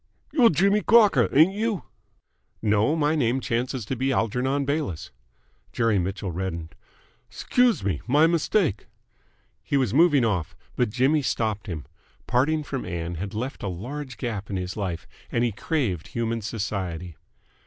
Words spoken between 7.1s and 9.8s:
"'Scuse me. My mistake." He